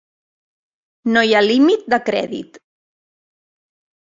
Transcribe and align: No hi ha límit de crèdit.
No 1.17 1.23
hi 1.27 1.35
ha 1.35 1.41
límit 1.49 1.85
de 1.95 2.01
crèdit. 2.09 2.59